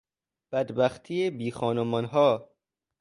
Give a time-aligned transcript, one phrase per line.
[0.51, 2.49] بدبختی بیخانمانها